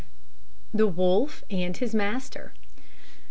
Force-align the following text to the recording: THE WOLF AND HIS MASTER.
THE 0.73 0.87
WOLF 0.87 1.43
AND 1.51 1.77
HIS 1.77 1.93
MASTER. 1.93 2.53